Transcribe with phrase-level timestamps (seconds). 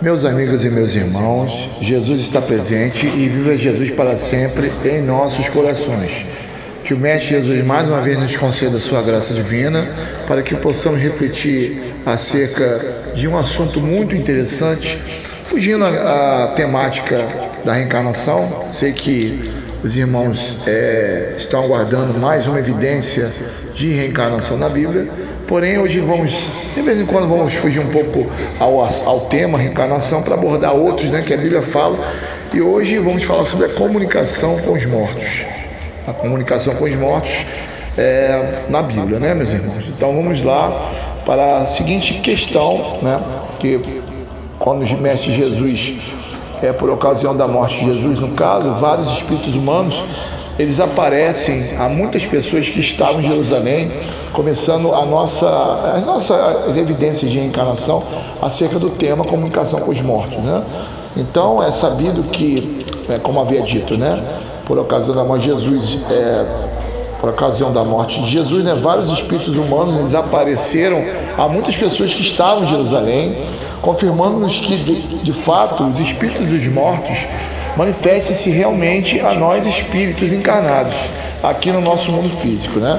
[0.00, 5.48] Meus amigos e meus irmãos, Jesus está presente e viva Jesus para sempre em nossos
[5.48, 6.12] corações.
[6.84, 9.88] Que o Mestre Jesus mais uma vez nos conceda sua graça divina
[10.28, 14.96] para que possamos refletir acerca de um assunto muito interessante,
[15.46, 17.26] fugindo à temática
[17.64, 18.68] da reencarnação.
[18.74, 19.50] Sei que
[19.82, 23.30] os irmãos é, estão aguardando mais uma evidência
[23.74, 25.08] de reencarnação na Bíblia.
[25.46, 26.32] Porém, hoje vamos,
[26.74, 28.26] de vez em quando, vamos fugir um pouco
[28.58, 31.96] ao, ao tema reencarnação para abordar outros né, que a Bíblia fala.
[32.52, 35.24] E hoje vamos falar sobre a comunicação com os mortos.
[36.06, 37.30] A comunicação com os mortos
[37.96, 39.84] é, na Bíblia, né, meus irmãos?
[39.88, 43.20] Então vamos lá para a seguinte questão, né?
[43.60, 44.02] Que
[44.58, 46.00] quando o Mestre Jesus
[46.62, 49.94] é, por ocasião da morte de Jesus, no caso, vários espíritos humanos,
[50.58, 53.90] eles aparecem a muitas pessoas que estavam em Jerusalém,
[54.32, 55.48] começando a nossa,
[55.94, 58.02] as nossas evidências de reencarnação
[58.42, 60.38] acerca do tema comunicação com os mortos.
[60.38, 60.62] Né?
[61.16, 64.20] Então é sabido que, é, como havia dito, né,
[64.66, 66.46] por ocasião da morte de Jesus, é,
[67.20, 71.02] por ocasião da morte de Jesus, né, vários espíritos humanos eles apareceram
[71.36, 73.36] a muitas pessoas que estavam em Jerusalém,
[73.82, 77.16] confirmando-nos que, de, de fato, os espíritos dos mortos
[77.76, 80.96] manifestem-se realmente a nós espíritos encarnados
[81.42, 82.98] aqui no nosso mundo físico, né?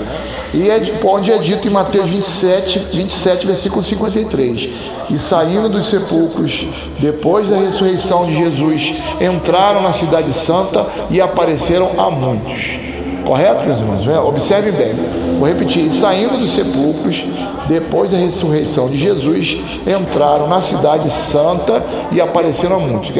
[0.53, 4.69] E é onde é dito em Mateus 27, 27, versículo 53.
[5.09, 6.65] E saindo dos sepulcros,
[6.99, 12.98] depois da ressurreição de Jesus, entraram na cidade santa e apareceram a muitos.
[13.25, 14.27] Correto, meus irmãos?
[14.27, 14.93] Observe bem.
[15.37, 15.91] Vou repetir.
[15.93, 17.23] Saindo dos sepulcros,
[17.67, 23.11] depois da ressurreição de Jesus, entraram na cidade santa e apareceram a muitos.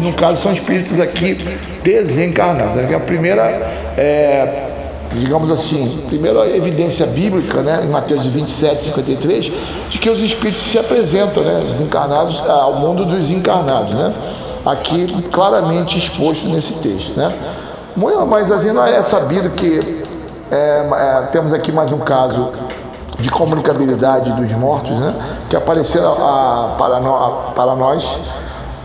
[0.00, 1.38] No caso, são espíritos aqui
[1.82, 2.76] desencarnados.
[2.94, 3.42] A primeira,
[3.96, 4.70] é,
[5.12, 9.52] digamos assim, primeira evidência bíblica, né, em Mateus 27, 53,
[9.90, 14.12] de que os espíritos se apresentam, né, desencarnados, ao mundo dos encarnados, né?
[14.64, 17.32] Aqui claramente exposto nesse texto, né?
[17.96, 20.04] Mas assim, não é sabido que
[20.50, 22.50] é, é, temos aqui mais um caso
[23.18, 25.14] de comunicabilidade dos mortos, né,
[25.48, 28.04] que apareceram a, para, no, para nós.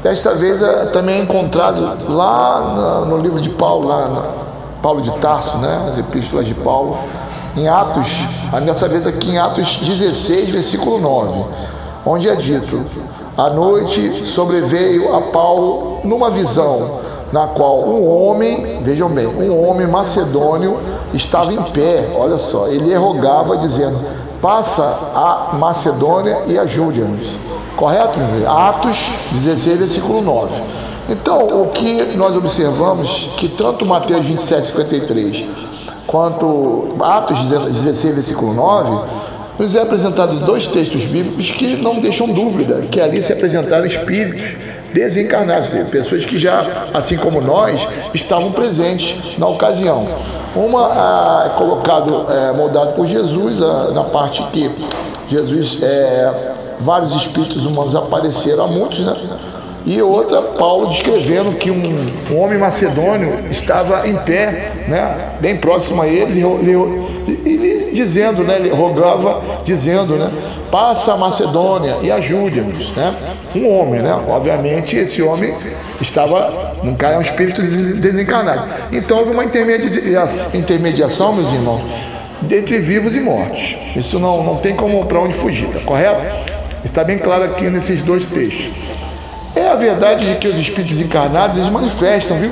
[0.03, 4.21] Desta vez é, também é encontrado lá no, no livro de Paulo, lá na,
[4.81, 6.97] Paulo de Tarso, né, as epístolas de Paulo,
[7.57, 8.07] em Atos,
[8.63, 11.45] dessa vez aqui em Atos 16, versículo 9,
[12.05, 12.85] onde é dito:
[13.35, 19.87] A noite sobreveio a Paulo numa visão na qual um homem, vejam bem, um homem
[19.87, 20.77] macedônio
[21.13, 23.99] estava em pé, olha só, ele rogava dizendo:
[24.41, 27.21] passa a Macedônia e ajude-nos.
[27.75, 28.19] Correto?
[28.47, 28.97] Atos
[29.31, 30.51] 16, versículo 9.
[31.09, 35.45] Então, o que nós observamos que tanto Mateus 27, 53
[36.05, 39.29] quanto Atos 16, versículo 9,
[39.59, 44.55] nos é apresentado dois textos bíblicos que não deixam dúvida que ali se apresentaram espíritos
[44.93, 50.07] desencarnados, pessoas que já, assim como nós, estavam presentes na ocasião.
[50.55, 54.71] Uma ah, é colocado, é, moldado por Jesus, ah, na parte que
[55.29, 59.15] Jesus, é, vários espíritos humanos apareceram a muitos, né?
[59.85, 66.01] E outra, Paulo descrevendo que um, um homem macedônio estava em pé, né, bem próximo
[66.01, 66.45] a ele, e,
[67.29, 70.29] e, dizendo, né, ele rogava, dizendo, né,
[70.71, 73.15] passa a Macedônia e ajude-nos, né,
[73.55, 75.53] um homem, né, obviamente esse homem
[76.01, 78.67] estava, não é um espírito desencarnado.
[78.91, 79.43] Então houve uma
[80.53, 81.81] intermediação, meus irmãos,
[82.49, 83.75] entre vivos e mortos.
[83.95, 86.21] Isso não, não tem como para onde fugir, tá correto?
[86.83, 88.69] Está bem claro aqui nesses dois textos.
[89.55, 92.51] É a verdade de que os espíritos encarnados eles manifestam, viu?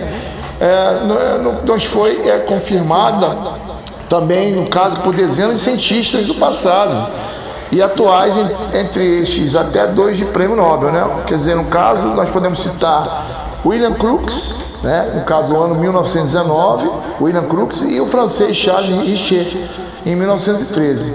[0.59, 3.66] É, nós foi é, confirmada
[4.09, 7.11] também, no caso, por dezenas de cientistas do passado
[7.71, 8.33] e atuais,
[8.73, 11.05] entre estes até dois de prêmio Nobel, né?
[11.27, 15.11] Quer dizer, no caso, nós podemos citar William Crookes, né?
[15.15, 19.47] no caso do ano 1919, William Crookes e o francês Charles Richer,
[20.05, 21.13] em 1913.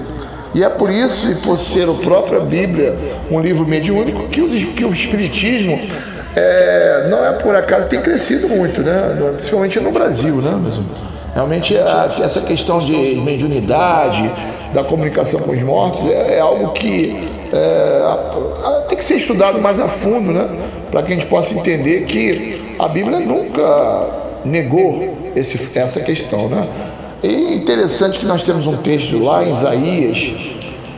[0.55, 4.53] E é por isso, e por ser a própria Bíblia um livro mediúnico, que, os,
[4.75, 5.81] que o Espiritismo
[6.37, 9.33] é, não é por acaso, tem crescido muito, né?
[9.35, 10.37] principalmente no Brasil.
[10.37, 10.51] Né?
[11.35, 14.31] Realmente a, essa questão de mediunidade,
[14.73, 19.79] da comunicação com os mortos, é, é algo que é, tem que ser estudado mais
[19.81, 20.49] a fundo, né?
[20.91, 24.09] para que a gente possa entender que a Bíblia nunca
[24.45, 26.49] negou esse, essa questão.
[26.49, 26.67] Né?
[27.23, 30.35] E interessante que nós temos um texto lá em Isaías,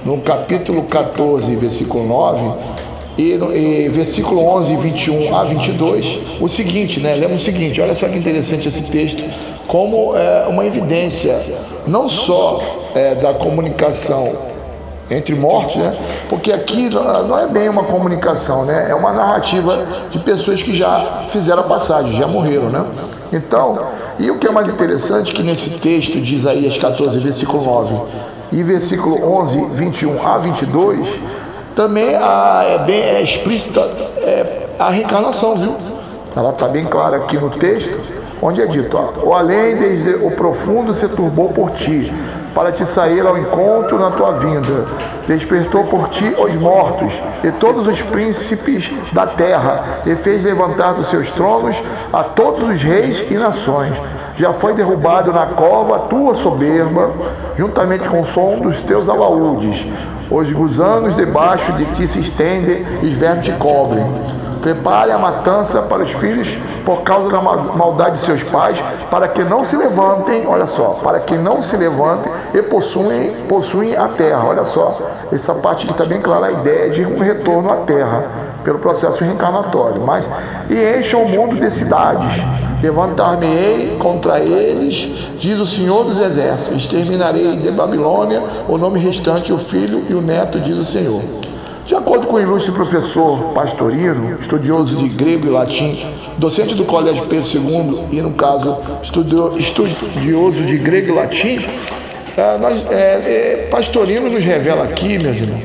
[0.05, 2.53] no capítulo 14, versículo 9,
[3.17, 7.15] e, e versículo 11, 21 a 22, o seguinte, né?
[7.15, 9.23] Lembra o seguinte, olha só que interessante esse texto,
[9.69, 11.39] como é, uma evidência
[11.87, 12.61] não só
[12.95, 14.55] é, da comunicação
[15.11, 15.97] entre mortos, né?
[16.29, 18.91] Porque aqui não é bem uma comunicação, né?
[18.91, 22.85] É uma narrativa de pessoas que já fizeram a passagem, já morreram, né?
[23.33, 23.79] Então,
[24.19, 27.95] e o que é mais interessante é que nesse texto de Isaías 14, versículo 9
[28.53, 31.21] e versículo 11, 21 a 22,
[31.75, 33.81] também a, é bem é explícita
[34.19, 35.75] é, a reencarnação, viu?
[36.37, 40.31] Ela está bem clara aqui no texto, onde é dito: ó, o além desde o
[40.33, 42.13] profundo se turbou por ti,
[42.55, 44.87] para te sair ao encontro na tua vinda.
[45.27, 51.09] Despertou por ti os mortos e todos os príncipes da terra, e fez levantar dos
[51.09, 51.77] seus tronos
[52.13, 53.93] a todos os reis e nações.
[54.37, 57.13] Já foi derrubado na cova a tua soberba,
[57.57, 59.87] juntamente com o som dos teus alaúdes.
[60.31, 64.05] Os gusanos debaixo de ti se estendem e os vermes te cobrem.
[64.61, 66.49] Prepare a matança para os filhos
[66.85, 68.79] por causa da maldade de seus pais,
[69.11, 73.97] para que não se levantem, olha só, para que não se levantem e possuem, possuem
[73.97, 74.45] a terra.
[74.47, 75.01] Olha só,
[75.33, 78.25] essa parte aqui está bem clara a ideia de um retorno à terra
[78.63, 80.03] pelo processo reencarnatório.
[80.03, 80.29] Mas
[80.69, 82.43] e encham o mundo de cidades.
[82.83, 86.83] Levantar-me-ei contra eles, diz o Senhor dos Exércitos.
[86.83, 91.23] Exterminarei de Babilônia o nome restante, o filho e o neto, diz o Senhor.
[91.87, 96.03] De acordo com o ilustre professor Pastorino, estudioso de grego e latim,
[96.39, 98.79] docente do Colégio Pedro II e, no caso,
[99.59, 101.63] estudioso de grego e latim,
[102.39, 105.63] é, nós, é, é, Pastorino nos revela aqui, meus irmãos,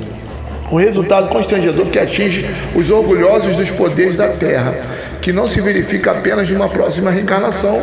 [0.70, 2.46] o resultado constrangedor que atinge
[2.76, 4.76] os orgulhosos dos poderes da terra,
[5.22, 7.82] que não se verifica apenas de uma próxima reencarnação,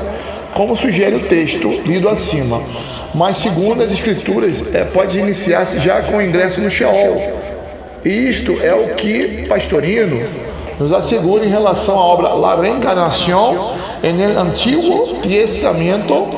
[0.52, 2.60] como sugere o texto lido acima,
[3.14, 7.45] mas, segundo as Escrituras, é, pode iniciar-se já com o ingresso no Sheol
[8.06, 10.22] isto é o que Pastorino
[10.78, 16.28] nos assegura em relação à obra La Reencarnação no Antigo Testamento,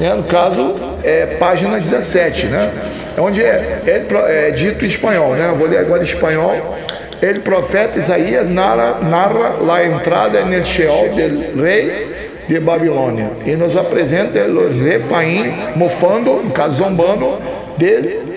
[0.00, 0.74] né, no caso,
[1.04, 2.70] é, página 17, né,
[3.18, 6.76] onde é, é, é dito em espanhol, né, vou ler agora em espanhol.
[7.20, 11.10] El profeta Isaías narra, narra a entrada no Sheol
[11.54, 12.08] do rei
[12.48, 17.38] de Babilônia e nos apresenta o repaim mofando, no caso zombando,
[17.78, 18.31] de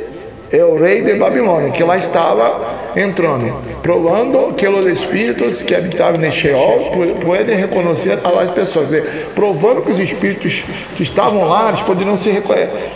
[0.57, 6.23] é o rei de Babilônia, que lá estava entrando, provando que os espíritos que habitavam
[6.23, 6.91] em Sheol
[7.23, 10.63] podem reconhecer as pessoas, dizer, provando que os espíritos
[10.95, 12.31] que estavam lá eles poderiam se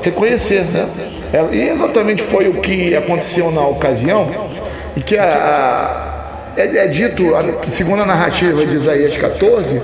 [0.02, 0.88] reconhecer, né?
[1.32, 4.30] É, e exatamente foi o que aconteceu na ocasião,
[4.96, 7.24] e que a, a, é, é dito,
[7.68, 9.82] segundo a narrativa de Isaías 14,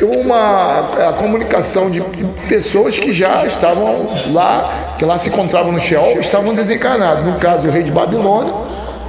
[0.00, 2.00] uma a comunicação de
[2.48, 7.24] pessoas que já estavam lá, que lá se encontravam no Sheol, estavam desencarnados.
[7.24, 8.52] No caso, o rei de Babilônia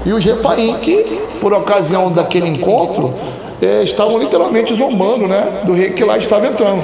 [0.05, 3.13] e os Refaim, que por ocasião daquele encontro
[3.61, 6.83] é, estavam literalmente zombando né, do rei que lá estava entrando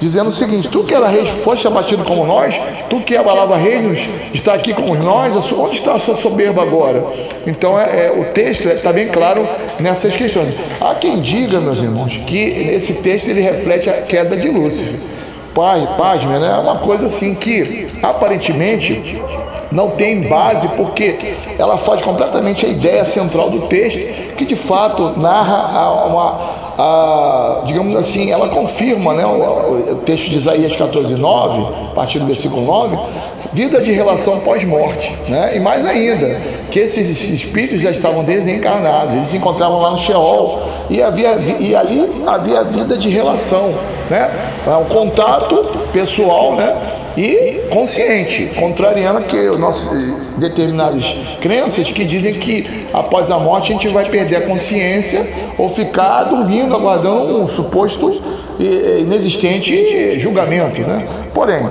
[0.00, 2.58] dizendo o seguinte: Tu que era rei, foste abatido como nós,
[2.88, 4.00] tu que abalava reinos,
[4.34, 7.04] está aqui com nós, onde está a sua soberba agora?
[7.46, 9.46] Então é, é o texto está bem claro
[9.78, 10.54] nessas questões.
[10.80, 14.98] Há quem diga, meus irmãos, que esse texto ele reflete a queda de Lúcifer.
[15.54, 16.52] Pai, pasme, né?
[16.54, 19.20] É uma coisa assim que aparentemente
[19.72, 23.98] não tem base porque ela faz completamente a ideia central do texto,
[24.36, 30.38] que de fato narra uma, a, digamos assim, ela confirma né, o, o, texto de
[30.38, 32.96] Isaías 14, 9, a partir do versículo 9,
[33.52, 35.14] vida de relação pós-morte.
[35.28, 35.56] Né?
[35.56, 36.40] E mais ainda,
[36.70, 41.76] que esses espíritos já estavam desencarnados, eles se encontravam lá no Sheol, e, havia, e
[41.76, 43.74] ali havia vida de relação,
[44.08, 44.30] né?
[44.80, 46.99] um contato pessoal, né?
[47.16, 49.90] E consciente, contrariando que os nossos
[50.38, 51.04] determinadas
[51.40, 55.26] crenças que dizem que após a morte a gente vai perder a consciência
[55.58, 58.22] ou ficar dormindo, aguardando um suposto
[59.00, 60.80] inexistente julgamento.
[60.82, 61.06] Né?
[61.34, 61.62] Porém,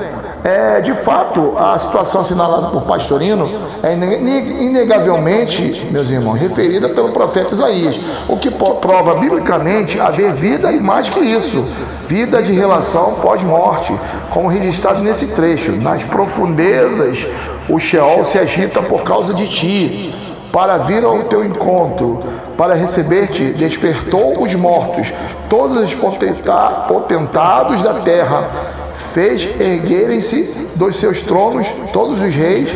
[0.43, 3.49] é, de fato, a situação assinalada por Pastorino
[3.83, 10.79] é inegavelmente, meus irmãos, referida pelo profeta Isaías, o que prova biblicamente haver vida e
[10.79, 11.65] mais que isso,
[12.07, 13.93] vida de relação pós-morte,
[14.31, 15.73] como registrado nesse trecho.
[15.73, 17.27] Nas profundezas,
[17.67, 20.15] o Sheol se agita por causa de ti,
[20.53, 22.23] para vir ao teu encontro,
[22.57, 25.13] para receber-te, despertou os mortos,
[25.49, 25.93] todos os
[26.87, 28.78] potentados da terra
[29.13, 32.69] fez erguerem-se dos seus tronos todos os reis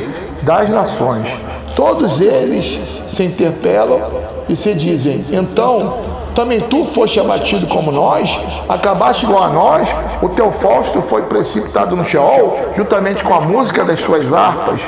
[0.43, 1.27] das nações.
[1.75, 3.99] Todos eles se interpelam
[4.47, 5.93] e se dizem: Então,
[6.35, 8.29] também tu foste abatido como nós,
[8.67, 9.89] acabaste igual a nós,
[10.21, 14.81] o teu fausto foi precipitado no Sheol, juntamente com a música das suas harpas,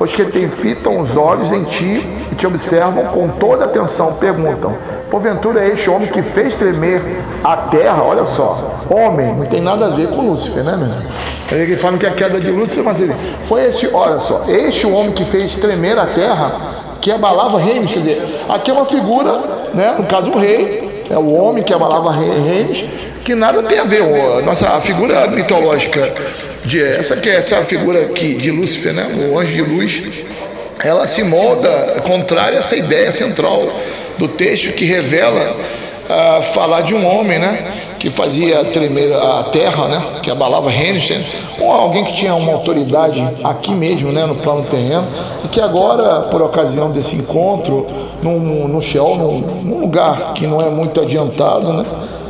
[0.00, 4.76] os que te fitam os olhos em ti e te observam com toda atenção perguntam:
[5.10, 7.02] Porventura é este homem que fez tremer
[7.42, 8.02] a terra?
[8.02, 11.58] Olha só, homem, não tem nada a ver com Lúcifer, né, meu?
[11.58, 13.14] Eles falam que a queda de Lúcifer, mas ele
[13.48, 16.52] foi esse, olha só, este homem que fez tremer a terra,
[17.00, 19.32] que abalava reinos, quer dizer, aqui é uma figura,
[19.74, 22.84] né, no caso o rei, é o homem que abalava reinos,
[23.24, 26.00] que nada tem a ver, nossa a figura mitológica
[26.64, 30.02] de essa que é essa figura aqui de Lúcifer, né, o anjo de luz,
[30.80, 33.60] ela se molda contrária a essa ideia central
[34.18, 35.56] do texto que revela
[36.08, 37.74] uh, falar de um homem, né?
[37.98, 40.02] Que fazia tremer a terra, né?
[40.22, 41.10] Que abalava reinos,
[41.60, 44.24] ou alguém que tinha uma autoridade aqui mesmo, né?
[44.24, 45.06] No plano terreno,
[45.44, 47.86] e que agora, por ocasião desse encontro
[48.22, 51.84] no Sheol, num, num lugar que não é muito adiantado, né?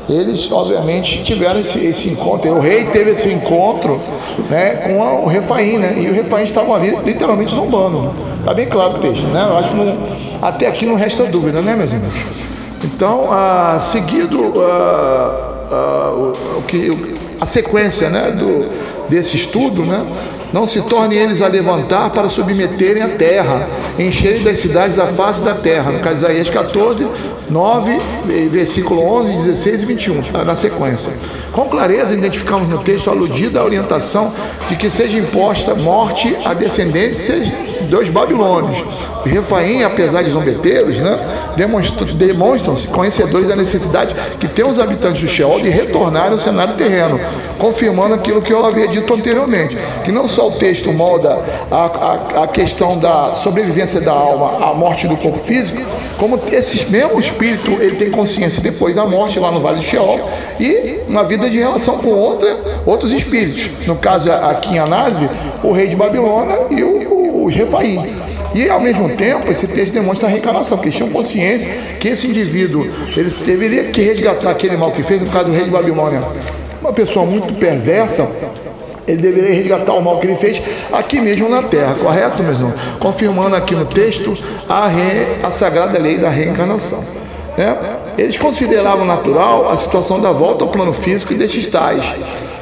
[0.09, 2.55] Eles obviamente tiveram esse, esse, encontro.
[2.55, 4.01] O rei teve esse encontro
[4.49, 5.97] né, com a, o Refaim, né?
[5.99, 8.11] E o Refaim estavam ali literalmente zombando.
[8.41, 9.47] Está bem claro o texto, né?
[9.47, 9.97] Eu acho que não,
[10.41, 12.15] até aqui não resta dúvida, né, meus irmãos?
[12.83, 20.07] Então, ah, seguido ah, ah, o, o, que, a sequência né, do, desse estudo, né?
[20.53, 25.43] Não se tornem eles a levantar para submeterem a terra, encherem das cidades a face
[25.43, 25.91] da terra.
[25.91, 27.07] No caso de Isaías 14,
[27.51, 28.01] 9,
[28.51, 31.13] versículo 11, 16 e 21, na sequência.
[31.53, 34.33] Com clareza identificamos no texto aludida a orientação
[34.69, 37.49] de que seja imposta morte a descendências
[37.83, 38.83] dos babilônios.
[39.25, 41.19] Os Refaim, apesar de zombeteiros, né,
[42.17, 47.19] demonstram-se conhecedores da necessidade que tem os habitantes do Sheol de retornarem ao cenário terreno,
[47.59, 51.39] confirmando aquilo que eu havia dito anteriormente, que não só o texto molda
[51.71, 55.79] a, a, a questão da sobrevivência da alma à morte do corpo físico,
[56.19, 60.21] como esse mesmo espírito ele tem consciência depois da morte lá no Vale do Sheol
[60.59, 63.87] e uma vida de relação com outra, outros espíritos.
[63.87, 65.29] No caso aqui em análise,
[65.63, 68.17] o rei de Babilônia e o, os Refaim.
[68.55, 71.69] E ao mesmo tempo, esse texto demonstra a reencarnação, porque eles tinham consciência
[72.01, 75.65] que esse indivíduo ele deveria que resgatar aquele mal que fez, no caso do rei
[75.65, 76.23] de Babilônia,
[76.81, 78.29] uma pessoa muito perversa,
[79.07, 80.61] ele deveria resgatar o mal que ele fez
[80.93, 82.75] aqui mesmo na terra, correto, meu irmão?
[83.01, 84.37] Confirmando aqui no texto
[84.69, 87.03] a, re, a sagrada lei da reencarnação.
[87.57, 87.77] Né?
[88.19, 92.05] Eles consideravam natural a situação da volta ao plano físico destes tais.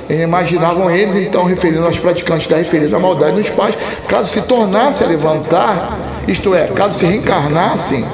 [0.08, 3.74] Imaginavam eles, então, referindo aos praticantes da referida maldade nos pais,
[4.08, 8.04] caso se tornasse a levantar, isto é, caso se reencarnassem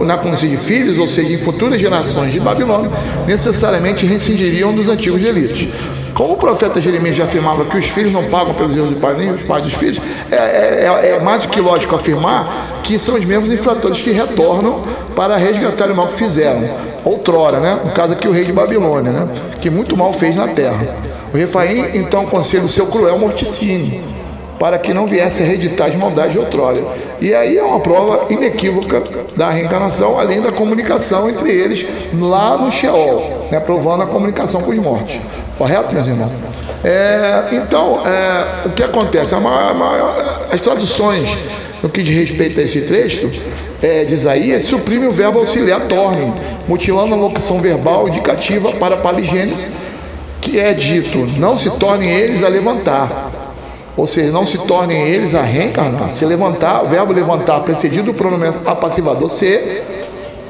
[0.00, 2.90] na condição de filhos, ou seja, em futuras gerações de Babilônia,
[3.26, 5.68] necessariamente rescindiriam dos antigos delitos.
[6.14, 9.14] Como o profeta Jeremias já afirmava que os filhos não pagam pelos erros do pai,
[9.18, 10.00] nem os pais dos filhos,
[10.30, 14.12] é, é, é, é mais do que lógico afirmar que são os mesmos infratores que
[14.12, 14.82] retornam
[15.14, 16.70] para resgatar o mal que fizeram,
[17.04, 17.80] outrora, né?
[17.84, 19.28] no caso aqui o rei de Babilônia, né?
[19.60, 20.96] que muito mal fez na terra.
[21.32, 24.00] O Refaim então aconselha o seu cruel morticínio,
[24.58, 26.80] para que não viesse a reeditar as maldades de outrora.
[27.20, 29.02] E aí é uma prova inequívoca
[29.36, 31.86] da reencarnação, além da comunicação entre eles
[32.18, 35.18] lá no Sheol, né, provando a comunicação com os mortos.
[35.58, 36.32] Correto, meus irmãos?
[36.84, 39.34] É, então, é, o que acontece?
[39.34, 41.28] A maior, a maior, as traduções
[41.82, 43.30] no que diz respeito a esse texto
[43.82, 46.32] é, de Isaías suprimem o verbo auxiliar torne,
[46.66, 49.68] mutilando a locução verbal indicativa para a paligênese,
[50.46, 53.30] que é dito: não se tornem eles a levantar.
[53.96, 56.10] Ou seja, não se tornem eles a reencarnar.
[56.10, 59.84] Se levantar, o verbo levantar precedido do pronome apassivador ser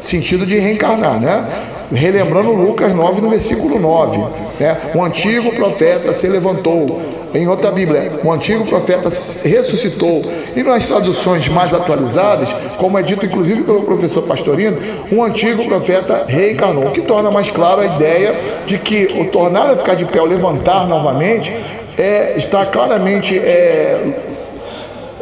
[0.00, 1.46] sentido de reencarnar, né?
[1.92, 4.18] relembrando Lucas 9, no versículo 9.
[4.58, 4.76] Né?
[4.94, 7.00] O antigo profeta se levantou.
[7.34, 9.10] Em outra Bíblia, o antigo profeta
[9.44, 10.24] ressuscitou.
[10.54, 14.78] E nas traduções mais atualizadas, como é dito inclusive pelo professor Pastorino,
[15.12, 18.34] um antigo profeta reencarnou, o que torna mais claro a ideia
[18.66, 21.52] de que o tornar a ficar de pé, o levantar novamente,
[21.98, 24.34] é, está claramente é,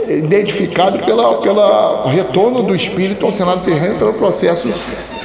[0.08, 4.68] identificado pela, pela retorno do espírito ao cenário terreno pelo processo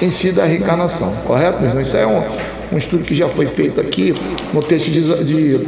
[0.02, 1.62] em si da reencarnação, correto?
[1.62, 1.82] Mesmo?
[1.82, 2.24] Isso é um,
[2.72, 4.16] um estudo que já foi feito aqui
[4.54, 5.60] no texto de, de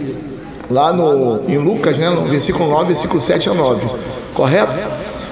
[0.72, 3.88] lá no, em Lucas, né, no versículo 9, versículo 7 a 9,
[4.34, 4.74] correto?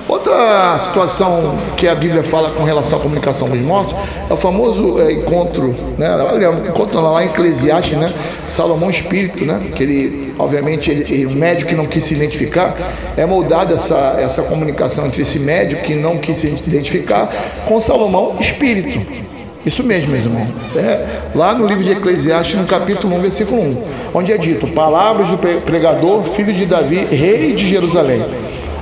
[0.10, 3.96] Outra situação que a Bíblia fala com relação à comunicação com os mortos
[4.28, 6.10] é o famoso é, encontro, né?
[6.16, 8.12] Olha, encontro lá em Eclesiastes, né?
[8.50, 9.62] Salomão Espírito, né?
[9.76, 12.76] Que ele, obviamente, ele, o médico que não quis se identificar,
[13.16, 17.30] é moldada essa, essa comunicação entre esse médico que não quis se identificar
[17.68, 19.00] com Salomão Espírito.
[19.66, 20.48] Isso mesmo, meus irmãos.
[20.76, 23.78] É, lá no livro de Eclesiastes, no capítulo 1, versículo 1,
[24.14, 28.24] onde é dito: Palavras do pregador, filho de Davi, rei de Jerusalém.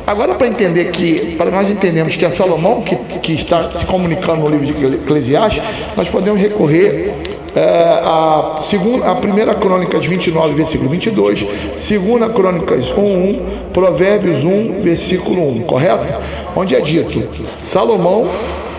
[0.05, 4.41] Agora, para entender que, para nós entendermos que é Salomão que, que está se comunicando
[4.41, 5.61] no livro de Eclesiastes,
[5.97, 7.13] nós podemos recorrer
[7.53, 11.45] é, a, segunda, a primeira Crônicas 29, versículo 22,
[11.77, 13.39] segunda Crônicas 1, 1,
[13.73, 16.13] Provérbios 1, versículo 1, correto?
[16.55, 17.27] Onde é dito,
[17.61, 18.29] Salomão,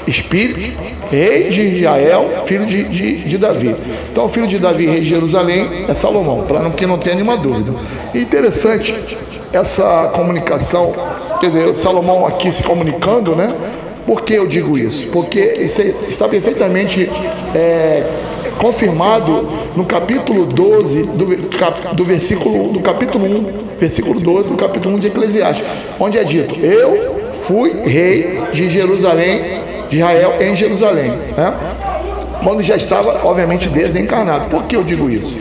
[0.08, 0.78] espírito,
[1.10, 3.74] rei de Israel, filho de, de, de, Davi.
[4.10, 7.36] Então, o filho de Davi, rei de Jerusalém, é Salomão, para que não tenha nenhuma
[7.36, 7.72] dúvida.
[8.14, 8.94] interessante
[9.52, 10.92] essa comunicação,
[11.40, 13.54] quer dizer, Salomão aqui se comunicando, né?
[14.06, 15.08] Por que eu digo isso?
[15.08, 17.10] Porque isso está perfeitamente
[17.54, 18.06] é,
[18.58, 19.46] confirmado
[19.76, 25.06] no capítulo 12 do, do versículo do capítulo 1, versículo 12 do capítulo 1 de
[25.08, 25.64] Eclesiastes,
[26.00, 31.54] onde é dito: Eu fui rei de Jerusalém, de Israel em Jerusalém, né?
[32.42, 34.46] quando já estava, obviamente, desencarnado.
[34.50, 35.36] Por que eu digo isso?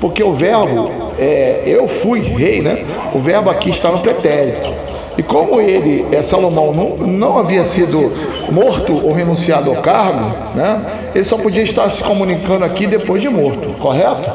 [0.00, 2.84] Porque o verbo, é, eu fui rei, né?
[3.14, 4.68] O verbo aqui está no pretérito.
[5.16, 8.12] E como ele, é, Salomão, não, não havia sido
[8.50, 10.80] morto ou renunciado ao cargo, né?
[11.14, 14.30] Ele só podia estar se comunicando aqui depois de morto, correto?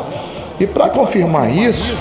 [0.60, 1.98] E para confirmar isso,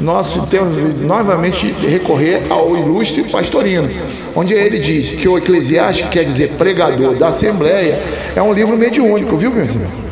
[0.00, 3.88] nós temos novamente recorrer ao ilustre pastorino,
[4.34, 8.00] onde ele diz que o Eclesiástico, quer dizer pregador da Assembleia,
[8.34, 10.08] é um livro mediúnico, viu, meus irmãos?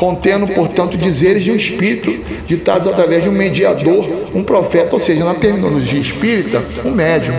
[0.00, 2.10] contendo, portanto, dizeres de um espírito
[2.46, 7.34] ditados através de um mediador, um profeta, ou seja, na terminologia espírita, um médium.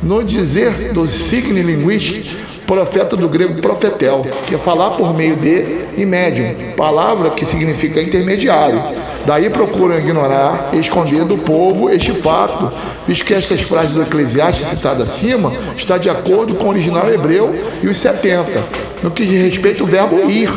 [0.00, 5.86] No dizer do signo linguístico, profeta do grego profetel, que é falar por meio de
[5.96, 8.80] e médium, palavra que significa intermediário.
[9.24, 12.70] Daí procuram ignorar esconder do povo este fato,
[13.06, 17.54] visto que essas frases do Eclesiastes citadas acima está de acordo com o original hebreu
[17.82, 18.62] e os 70,
[19.02, 20.50] no que diz respeito ao verbo ir,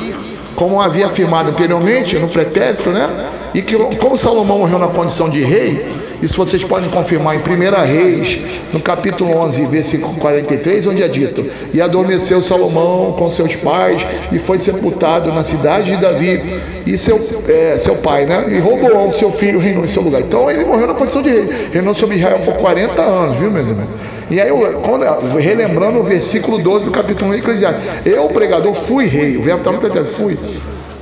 [0.55, 3.09] como havia afirmado anteriormente no pretérito, né?
[3.53, 7.85] E que como Salomão morreu na condição de rei, isso vocês podem confirmar em 1
[7.85, 8.39] Reis,
[8.71, 14.37] no capítulo 11, versículo 43, onde é dito: E adormeceu Salomão com seus pais e
[14.39, 18.45] foi sepultado na cidade de Davi, e seu, é, seu pai, né?
[18.49, 20.21] E Roboão, seu filho, reinou em seu lugar.
[20.21, 23.67] Então ele morreu na condição de rei, reinou sobre Israel por 40 anos, viu, meus
[23.67, 23.89] irmãos?
[24.29, 24.49] E aí,
[24.85, 25.03] quando,
[25.37, 29.59] relembrando o versículo 12 do capítulo 1 de Eclesiastes, eu, pregador, fui rei, o verbo
[29.59, 30.37] está no pretérito, fui.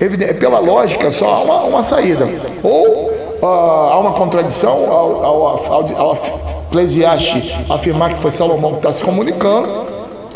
[0.01, 2.27] Evidente, pela lógica, só há uma, uma saída.
[2.63, 6.17] Ou uh, há uma contradição ao, ao, ao, ao
[7.69, 9.87] afirmar que foi Salomão que está se comunicando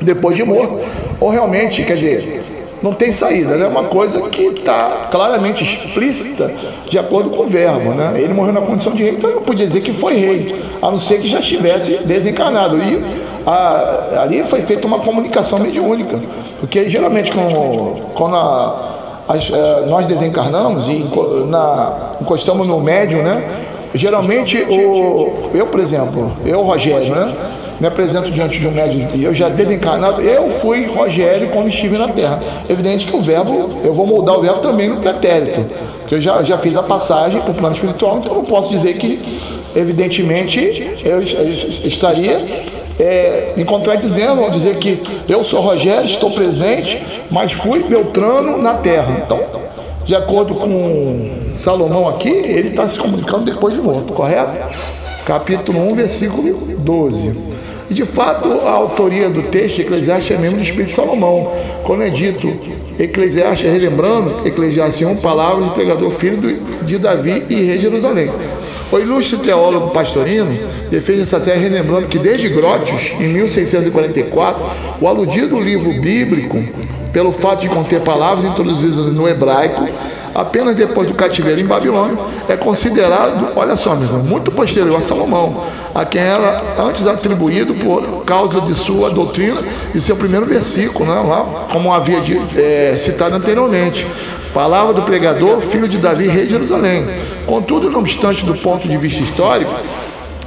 [0.02, 0.80] depois de morto,
[1.20, 2.44] ou realmente, quer dizer,
[2.84, 3.68] não tem saída, é né?
[3.68, 6.52] uma coisa que está claramente explícita
[6.90, 7.92] de acordo com o verbo.
[7.92, 8.16] Né?
[8.18, 10.92] Ele morreu na condição de rei, então ele não podia dizer que foi rei, a
[10.92, 12.78] não ser que já estivesse desencarnado.
[12.78, 13.02] E
[13.46, 16.20] a, ali foi feita uma comunicação mediúnica,
[16.60, 17.32] porque geralmente
[18.16, 21.06] quando, a, as, é, nós desencarnamos e
[21.48, 23.44] na, encostamos no médium, né?
[23.94, 27.36] Geralmente, o, eu, por exemplo, eu, Rogério, né?
[27.80, 31.98] Me apresento diante de um médium e eu já desencarnado, eu fui Rogério quando estive
[31.98, 32.40] na Terra.
[32.70, 35.66] Evidente que o verbo, eu vou moldar o verbo também no pretérito,
[36.08, 38.94] que eu já, já fiz a passagem para o plano espiritual, então eu posso dizer
[38.94, 39.40] que,
[39.76, 41.50] evidentemente, eu, eu
[41.88, 42.40] estaria
[43.00, 48.76] é, me contradizendo ao dizer que eu sou Rogério, estou presente, mas fui Beltrano na
[48.76, 49.24] terra.
[49.26, 49.40] Então,
[50.06, 54.60] de acordo com Salomão aqui, ele está se comunicando depois de morto, correto?
[55.26, 57.54] Capítulo 1, versículo 12.
[57.90, 61.52] E de fato, a autoria do texto Eclesiastes é mesmo do Espírito de Salomão.
[61.84, 62.48] Quando é dito
[62.98, 68.32] Eclesiastes, relembrando, Eclesiastes 1, palavras do pregador filho de Davi e rei de Jerusalém.
[68.94, 70.56] O ilustre teólogo Pastorino
[70.92, 74.64] defende essa tese relembrando que desde Grotius, em 1644,
[75.02, 76.64] o aludido livro bíblico,
[77.12, 79.84] pelo fato de conter palavras introduzidas no hebraico,
[80.36, 85.02] apenas depois do cativeiro em Babilônia, é considerado, olha só, meu irmão, muito posterior a
[85.02, 89.60] Salomão, a quem era antes atribuído por causa de sua doutrina
[89.96, 94.06] e seu primeiro versículo, né, lá, como havia de, é, citado anteriormente.
[94.54, 97.06] Palavra do pregador, filho de Davi, rei de Jerusalém.
[97.46, 99.72] Contudo, não obstante do ponto de vista histórico,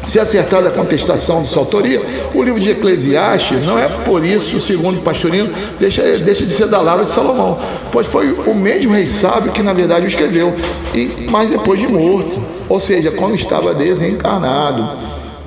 [0.05, 2.01] se acertada a contestação de sua autoria,
[2.33, 6.69] o livro de Eclesiastes não é por isso, segundo o Pastorino, deixa, deixa de ser
[6.69, 7.59] da lavra de Salomão,
[7.91, 10.55] pois foi o mesmo rei sábio que na verdade o escreveu,
[10.95, 14.89] e mais depois de morto, ou seja, quando estava desencarnado.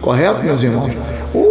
[0.01, 0.93] Correto, meus irmãos?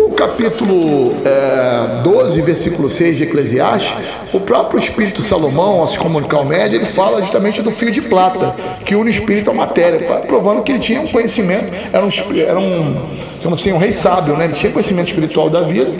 [0.08, 3.94] O capítulo é, 12, versículo 6 de Eclesiastes,
[4.32, 8.00] o próprio Espírito Salomão, ao se comunicar ao médio, ele fala justamente do fio de
[8.00, 12.10] prata, que une o espírito à matéria, provando que ele tinha um conhecimento, era um,
[12.34, 13.06] era um,
[13.52, 14.46] assim, um rei sábio, né?
[14.46, 15.90] ele tinha conhecimento espiritual da vida,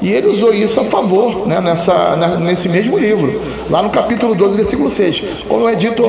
[0.00, 1.60] e ele usou isso a favor, né?
[1.60, 5.24] Nessa, nesse mesmo livro, lá no capítulo 12, versículo 6.
[5.48, 6.02] Quando é dito,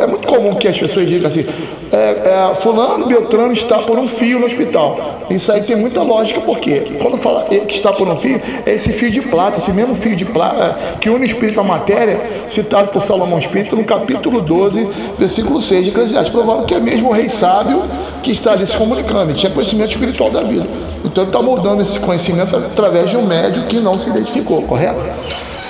[0.00, 1.46] é muito comum que as pessoas digam assim:
[1.92, 5.18] é, é, Fulano Beltrano está por um fio no hospital.
[5.30, 8.92] Isso aí tem muita lógica, porque quando fala que está por um fio, é esse
[8.92, 12.88] fio de plata, esse mesmo fio de plata que une o espírito à matéria, citado
[12.88, 16.32] por Salomão Espírito no capítulo 12, versículo 6 de Eclesiastes.
[16.32, 17.82] Provável que é mesmo o rei sábio
[18.22, 20.66] que está ali se comunicando, ele tinha conhecimento espiritual da vida.
[21.04, 25.00] Então ele está moldando esse conhecimento através de um médio que não se identificou, correto?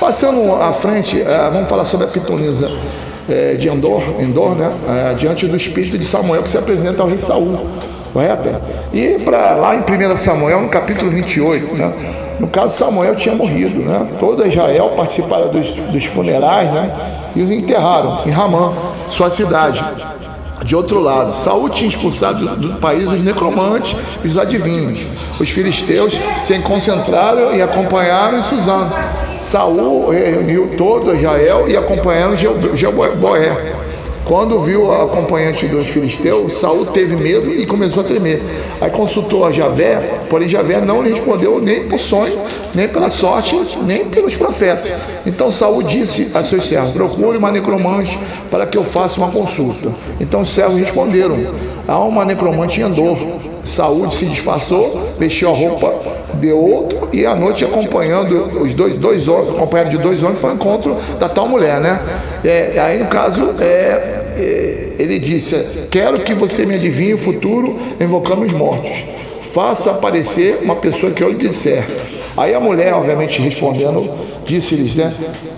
[0.00, 2.70] Passando à frente, eh, vamos falar sobre a pitonisa
[3.28, 4.70] eh, de Endor, Endor né?
[4.88, 7.58] Eh, diante do espírito de Samuel que se apresenta ao rei Saul,
[8.12, 8.48] correto?
[8.92, 11.92] E para lá em 1 Samuel, no capítulo 28, né?
[12.38, 14.06] No caso, Samuel tinha morrido, né?
[14.20, 16.90] Toda Israel participara dos, dos funerais, né?
[17.34, 18.72] E os enterraram em Ramã,
[19.08, 19.84] sua cidade.
[20.68, 25.00] De outro lado, Saul tinha expulsado do, país os necromantes e os adivinhos.
[25.40, 26.12] Os filisteus
[26.44, 28.92] se concentraram e acompanharam Suzano.
[29.40, 33.87] Saul reuniu todo Israel e acompanharam Jeoboé.
[34.28, 38.42] Quando viu a acompanhante dos filisteus, Saul teve medo e começou a tremer.
[38.78, 42.38] Aí consultou a Javé, porém Javé não lhe respondeu nem por sonho,
[42.74, 44.92] nem pela sorte, nem pelos profetas.
[45.24, 48.18] Então Saul disse a seus servos: Procure uma necromante
[48.50, 49.90] para que eu faça uma consulta.
[50.20, 51.38] Então os servos responderam:
[51.88, 53.16] Há uma necromante em Andor.
[53.64, 55.94] Saúl se disfarçou, vestiu a roupa
[56.34, 60.50] de outro e à noite acompanhando os dois, dois homens, acompanhado de dois homens, foi
[60.50, 62.00] ao encontro da tal mulher, né?
[62.44, 65.54] É, aí no caso é, ele disse:
[65.90, 68.90] Quero que você me adivinhe o futuro invocando os mortos.
[69.52, 71.84] Faça aparecer uma pessoa que eu lhe disser.
[72.36, 74.08] Aí a mulher, obviamente, respondendo,
[74.44, 75.12] disse-lhes, né?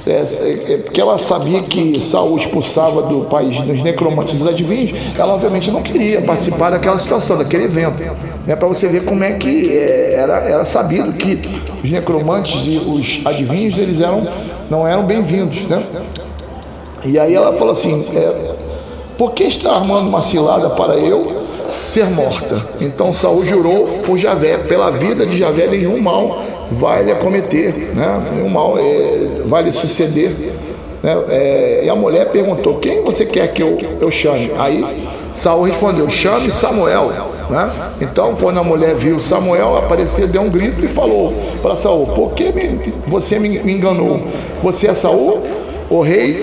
[0.06, 5.34] É, é, porque ela sabia que Saul expulsava do país dos necromantes dos adivinhos, ela
[5.34, 7.98] obviamente não queria participar daquela situação, daquele evento.
[8.46, 11.38] Né, Para você ver como é que é, era, era sabido que
[11.84, 14.26] os necromantes e os adivinhos eles eram,
[14.70, 15.60] não eram bem-vindos.
[15.68, 15.82] Né?
[17.04, 18.56] E aí ela falou assim: é,
[19.20, 21.44] por que está armando uma cilada para eu
[21.92, 22.66] ser morta?
[22.80, 28.30] Então Saul jurou por Javé, pela vida de Javé nenhum mal vai lhe acometer, né?
[28.32, 30.30] nenhum mal é, vai lhe suceder.
[31.02, 31.18] Né?
[31.28, 34.52] É, e a mulher perguntou: Quem você quer que eu, eu chame?
[34.56, 34.82] Aí
[35.34, 37.12] Saul respondeu: Chame Samuel.
[37.50, 37.70] Né?
[38.00, 42.32] Então, quando a mulher viu Samuel aparecer, deu um grito e falou para Saul: Por
[42.32, 44.18] que me, você me enganou?
[44.62, 45.42] Você é Saul?
[45.90, 46.42] O rei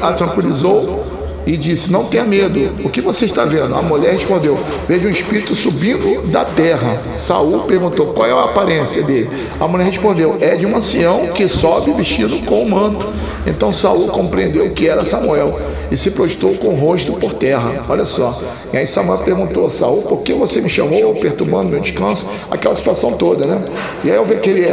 [0.00, 1.13] a tranquilizou
[1.46, 3.74] e disse: Não tenha medo, o que você está vendo?
[3.74, 7.02] A mulher respondeu: Vejo um espírito subindo da terra.
[7.14, 9.28] Saul perguntou: Qual é a aparência dele?
[9.60, 13.06] A mulher respondeu: É de um ancião que sobe vestido com um manto.
[13.46, 15.58] Então Saul compreendeu que era Samuel
[15.90, 17.84] e se prostrou com o rosto por terra.
[17.88, 18.40] Olha só.
[18.72, 22.26] E aí Samuel perguntou a Saul: Por que você me chamou perturbando meu descanso?
[22.50, 23.62] Aquela situação toda, né?
[24.02, 24.68] E aí eu vi que ele,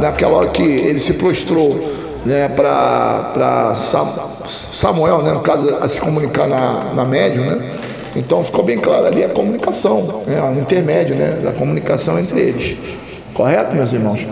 [0.00, 3.74] naquela hora que ele se prostrou né, para
[4.48, 7.78] Samuel, né, no caso, a se comunicar na, na médium, né?
[8.14, 12.78] Então ficou bem claro ali a comunicação, né, o intermédio né, da comunicação entre eles.
[13.32, 14.26] Correto, meus irmãos?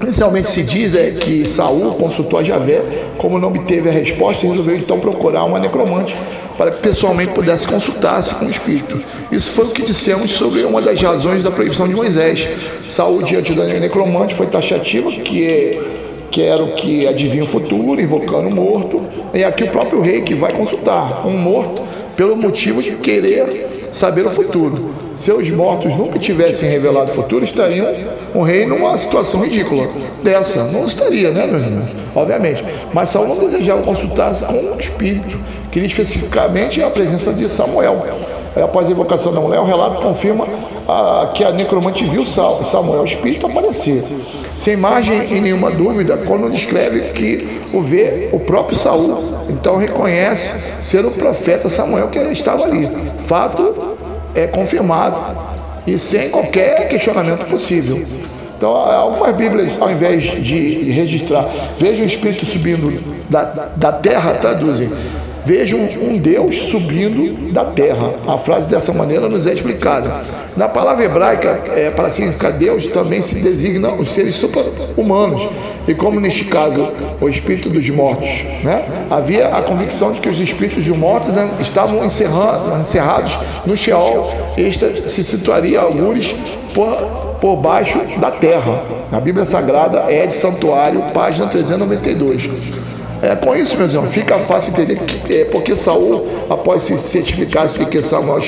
[0.00, 2.82] Inicialmente se diz é que Saul consultou a Javé,
[3.16, 6.16] como não obteve a resposta, resolveu então procurar uma necromante
[6.56, 9.00] para que pessoalmente pudesse consultar-se com o espírito.
[9.32, 12.48] Isso foi o que dissemos sobre uma das razões da proibição de Moisés.
[12.86, 15.80] Saul, diante da necromante, foi taxativa, que é
[16.30, 19.02] Quero que adivinhe o futuro, invocando o morto.
[19.32, 21.82] E aqui o próprio rei que vai consultar um morto
[22.16, 24.90] pelo motivo de querer saber o futuro.
[25.14, 27.86] Se os mortos nunca tivessem revelado o futuro, estariam
[28.34, 29.88] um rei numa situação ridícula
[30.22, 30.64] dessa.
[30.64, 31.88] Não estaria, né, meus irmãos?
[32.14, 32.64] Obviamente.
[32.92, 35.38] Mas Saul não desejava consultar com espírito.
[35.72, 37.96] Queria especificamente a presença de Samuel.
[38.62, 40.46] Após a invocação da mulher, o relato confirma
[40.88, 44.02] ah, que a necromante viu Samuel, o espírito, aparecer.
[44.56, 49.22] Sem margem e nenhuma dúvida, quando descreve que o vê o próprio Saul.
[49.48, 52.88] Então reconhece ser o profeta Samuel que estava ali.
[53.26, 53.96] Fato
[54.34, 55.16] é confirmado
[55.86, 58.04] e sem qualquer questionamento possível.
[58.56, 62.92] Então, algumas Bíblias, ao invés de registrar, veja o Espírito subindo
[63.30, 63.44] da,
[63.76, 64.90] da terra, traduzem
[65.44, 68.14] Vejam um Deus subindo da terra.
[68.26, 70.22] A frase dessa maneira nos é explicada.
[70.56, 75.48] Na palavra hebraica, é, para significar Deus, também se designa os seres super-humanos.
[75.86, 76.88] E como neste caso,
[77.20, 78.28] o espírito dos mortos.
[78.62, 78.84] Né?
[79.10, 84.30] Havia a convicção de que os espíritos dos mortos né, estavam encerrados no Sheol.
[84.56, 86.34] Esta se situaria algures
[86.74, 86.94] por,
[87.40, 88.82] por baixo da terra.
[89.10, 92.87] A Bíblia Sagrada é de Santuário, página 392.
[93.20, 97.66] É, com isso, meus irmãos, fica fácil entender que é porque Saul, após se certificar
[97.66, 98.40] de que Samuel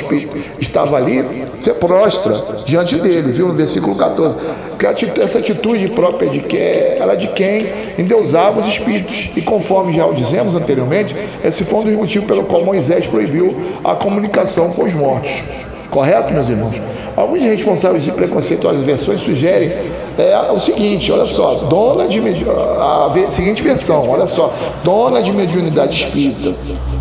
[0.61, 1.25] estava ali,
[1.59, 3.49] se prostra diante dele, viu?
[3.49, 4.37] No versículo 14.
[4.71, 7.67] Porque essa atitude própria de que ela é de quem
[7.99, 9.31] endeusava os espíritos.
[9.35, 13.53] E conforme já o dizemos anteriormente, esse foi um dos motivos pelo qual Moisés proibiu
[13.83, 15.43] a comunicação com os mortos.
[15.91, 16.81] Correto, meus irmãos?
[17.17, 19.73] Alguns responsáveis de preconceituosas versões sugerem
[20.21, 24.53] é, o seguinte, olha só, dona de a, a seguinte versão, olha só,
[24.85, 26.55] dona de mediunidade espírita,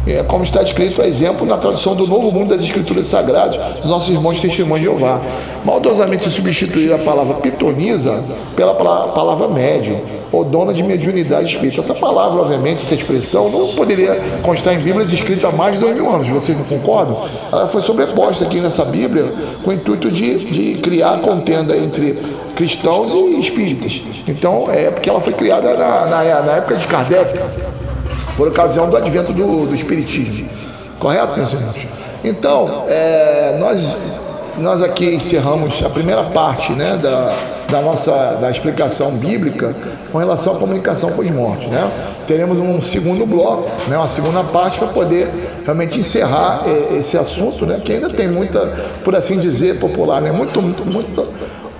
[0.07, 3.85] é, como está escrito, a exemplo, na tradução do Novo Mundo das Escrituras Sagradas, dos
[3.85, 5.21] nossos irmãos testemunhos de Jeová.
[5.63, 8.23] Maldosamente substituir a palavra pitonisa
[8.55, 9.99] pela palavra médium,
[10.31, 11.81] ou dona de mediunidade espírita.
[11.81, 15.95] Essa palavra, obviamente, essa expressão, não poderia constar em Bíblias escritas há mais de dois
[15.95, 17.27] mil anos, vocês não concordam?
[17.51, 19.33] Ela foi sobreposta aqui nessa Bíblia
[19.63, 22.17] com o intuito de, de criar contenda entre
[22.55, 24.01] cristãos e espíritas.
[24.27, 27.39] Então, é porque ela foi criada na, na, na época de Kardec
[28.39, 30.47] por ocasião do advento do, do Espiritismo.
[30.97, 31.87] Correto, meus irmãos?
[32.23, 33.97] Então, é, nós,
[34.57, 37.35] nós aqui encerramos a primeira parte né, da,
[37.69, 39.75] da nossa da explicação bíblica
[40.09, 41.67] com relação à comunicação com os mortos.
[41.67, 41.91] Né?
[42.27, 45.29] Teremos um segundo bloco, né, uma segunda parte para poder
[45.65, 46.63] realmente encerrar
[46.97, 48.59] esse assunto, né, que ainda tem muita,
[49.03, 51.27] por assim dizer, popular, né, muito, muito, muito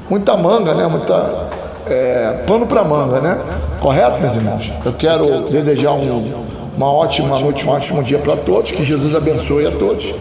[0.10, 1.50] muita manga, né, muita
[1.90, 3.38] é, pano para manga, né?
[3.80, 4.72] Correto, meus irmãos?
[4.86, 6.46] Eu quero desejar um,
[6.80, 10.16] uma ótima noite, um ótimo dia para todos, que Jesus abençoe a todos.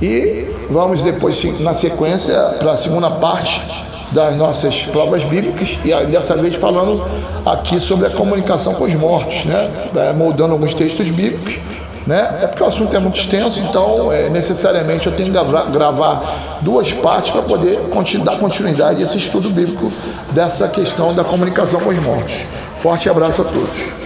[0.00, 3.60] E vamos depois, na sequência, para a segunda parte
[4.12, 7.04] das nossas provas bíblicas, e dessa vez falando
[7.44, 9.88] aqui sobre a comunicação com os mortos, né?
[9.96, 11.58] É, moldando alguns textos bíblicos
[12.06, 12.40] né?
[12.42, 16.58] É porque o assunto é muito extenso, então é, necessariamente eu tenho que gravar, gravar
[16.60, 17.80] duas partes para poder
[18.22, 19.90] dar continuidade a esse estudo bíblico
[20.32, 22.44] dessa questão da comunicação com os mortos.
[22.76, 24.03] Forte abraço a todos.